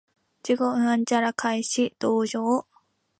[0.03, 0.07] 我
[0.53, 2.41] 已經開始同情